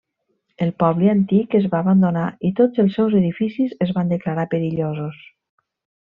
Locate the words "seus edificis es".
2.99-3.93